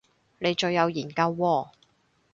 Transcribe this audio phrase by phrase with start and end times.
[0.39, 1.69] 你最有研究喎